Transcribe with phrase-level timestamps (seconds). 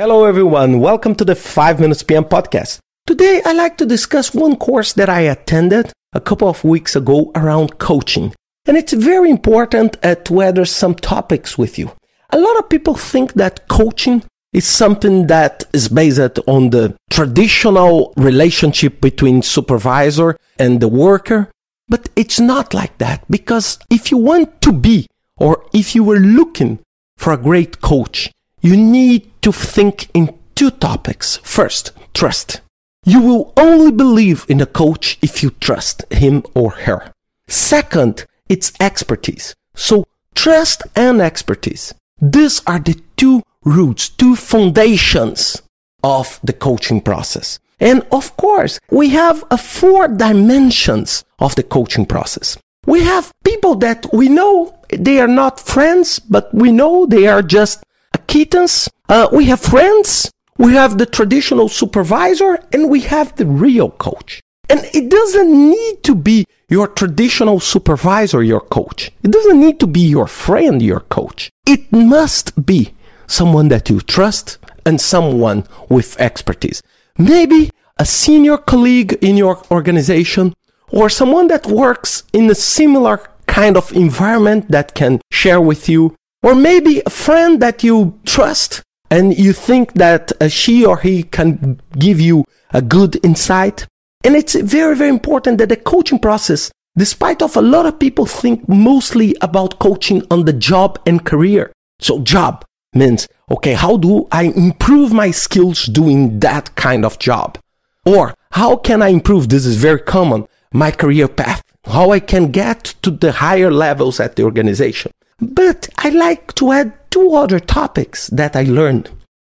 [0.00, 0.80] Hello, everyone.
[0.80, 2.78] Welcome to the 5 Minutes PM podcast.
[3.06, 7.30] Today, I'd like to discuss one course that I attended a couple of weeks ago
[7.34, 8.32] around coaching.
[8.64, 11.92] And it's very important uh, to address some topics with you.
[12.30, 14.24] A lot of people think that coaching
[14.54, 21.50] is something that is based on the traditional relationship between supervisor and the worker.
[21.90, 26.20] But it's not like that because if you want to be or if you were
[26.20, 26.78] looking
[27.18, 31.38] for a great coach, you need to think in two topics.
[31.38, 32.60] First, trust.
[33.04, 37.12] You will only believe in a coach if you trust him or her.
[37.48, 39.54] Second, it's expertise.
[39.74, 41.94] So trust and expertise.
[42.20, 45.62] These are the two roots, two foundations
[46.02, 47.58] of the coaching process.
[47.78, 52.58] And of course, we have a four dimensions of the coaching process.
[52.86, 57.42] We have people that we know they are not friends, but we know they are
[57.42, 57.82] just
[58.30, 58.88] kittens.
[59.08, 60.30] Uh, we have friends.
[60.56, 64.40] We have the traditional supervisor and we have the real coach.
[64.68, 69.10] And it doesn't need to be your traditional supervisor, your coach.
[69.24, 71.50] It doesn't need to be your friend, your coach.
[71.66, 72.94] It must be
[73.26, 76.80] someone that you trust and someone with expertise.
[77.18, 80.54] Maybe a senior colleague in your organization
[80.92, 86.14] or someone that works in a similar kind of environment that can share with you
[86.42, 91.22] or maybe a friend that you trust and you think that uh, she or he
[91.22, 93.86] can give you a good insight.
[94.24, 98.26] And it's very, very important that the coaching process, despite of a lot of people
[98.26, 101.72] think mostly about coaching on the job and career.
[101.98, 107.58] So job means, okay, how do I improve my skills doing that kind of job?
[108.06, 109.48] Or how can I improve?
[109.48, 110.46] This is very common.
[110.72, 115.10] My career path, how I can get to the higher levels at the organization.
[115.40, 119.10] But I like to add two other topics that I learned.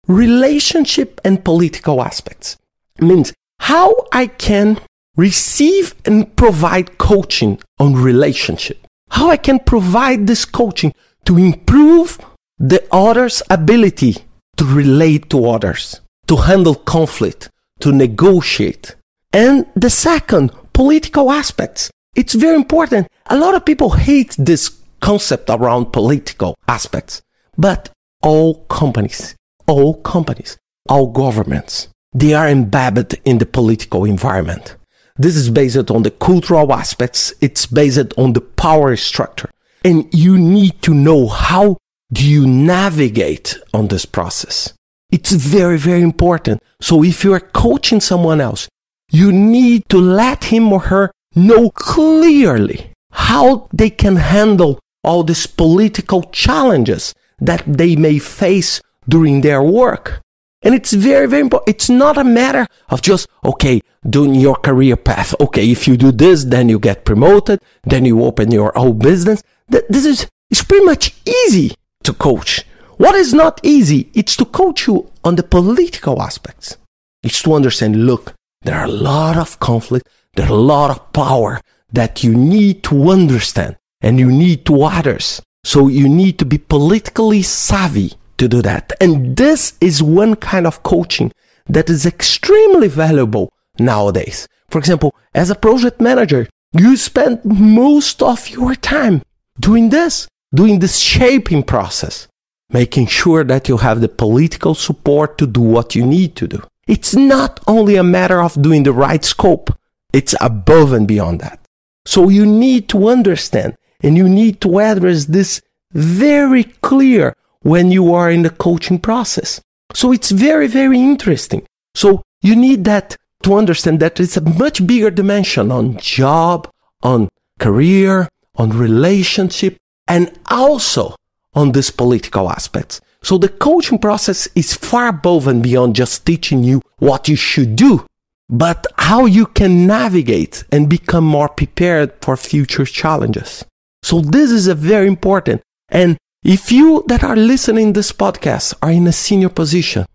[0.08, 2.58] Relationship and political aspects.
[3.00, 4.80] Means how I can
[5.16, 8.86] receive and provide coaching on relationship.
[9.10, 10.94] How I can provide this coaching
[11.26, 12.20] to improve
[12.58, 14.18] the other's ability
[14.58, 17.50] to relate to others, to handle conflict,
[17.80, 18.96] to negotiate.
[19.34, 21.92] And the second, political aspects.
[22.16, 23.08] It's very important.
[23.28, 24.70] A lot of people hate this
[25.00, 27.22] concept around political aspects.
[27.58, 27.90] But
[28.22, 29.36] all companies,
[29.68, 30.58] all companies,
[30.90, 34.78] all governments, they are embedded in the political environment.
[35.18, 37.34] This is based on the cultural aspects.
[37.42, 39.50] It's based on the power structure.
[39.84, 41.78] And you need to know how
[42.12, 44.74] do you navigate on this process.
[45.12, 46.62] It's very, very important.
[46.82, 48.68] So if you are coaching someone else,
[49.12, 55.48] you need to let him or her know clearly how they can handle all these
[55.48, 60.22] political challenges that they may face during their work.
[60.62, 61.76] And it's very, very important.
[61.76, 65.36] It's not a matter of just, okay, doing your career path.
[65.40, 69.44] Okay, if you do this, then you get promoted, then you open your own business.
[69.68, 72.66] This is, it's pretty much easy to coach.
[72.98, 74.10] What is not easy?
[74.14, 76.78] It's to coach you on the political aspects.
[77.22, 78.34] It's to understand, look,
[78.64, 80.08] there are a lot of conflict.
[80.34, 81.62] There are a lot of power
[81.92, 85.42] that you need to understand and you need to others.
[85.66, 88.94] So you need to be politically savvy to do that.
[89.02, 91.32] And this is one kind of coaching
[91.66, 94.48] that is extremely valuable nowadays.
[94.70, 99.24] For example, as a project manager, you spend most of your time
[99.60, 102.28] doing this, doing this shaping process,
[102.70, 106.62] making sure that you have the political support to do what you need to do.
[106.88, 109.72] It's not only a matter of doing the right scope.
[110.14, 111.60] It's above and beyond that.
[112.06, 115.62] So you need to understand and you need to address this
[115.92, 119.62] very clear when you are in the coaching process.
[119.94, 121.66] So it's very, very interesting.
[121.96, 126.70] So you need that to understand that it's a much bigger dimension on job,
[127.02, 127.30] on
[127.60, 129.78] career, on relationship,
[130.08, 131.16] and also
[131.54, 133.02] on these political aspects.
[133.24, 137.76] So the coaching process is far above and beyond just teaching you what you should
[137.76, 138.06] do,
[138.50, 143.64] but how you can navigate and become more prepared for future challenges.
[144.06, 145.64] So this is a very important.
[145.90, 150.06] And if you that are listening this podcast are in a senior position,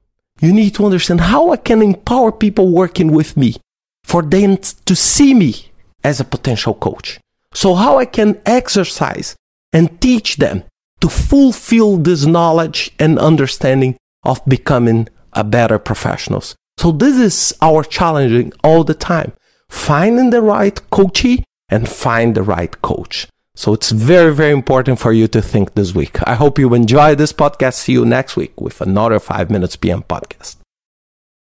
[0.41, 3.57] you need to understand how I can empower people working with me
[4.05, 5.73] for them to see me
[6.05, 7.19] as a potential coach.
[7.53, 9.35] So how I can exercise
[9.73, 10.63] and teach them
[11.01, 16.55] to fulfill this knowledge and understanding of becoming a better professionals.
[16.79, 19.33] So this is our challenging all the time.
[19.69, 23.27] Finding the right coachee and find the right coach.
[23.61, 26.17] So it's very, very important for you to think this week.
[26.27, 27.75] I hope you enjoy this podcast.
[27.75, 30.57] See you next week with another 5 Minutes PM podcast.